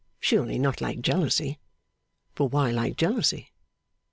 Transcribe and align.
Surely 0.19 0.57
not 0.57 0.81
like 0.81 0.99
jealousy? 1.03 1.59
For 2.33 2.47
why 2.49 2.71
like 2.71 2.97
jealousy? 2.97 3.51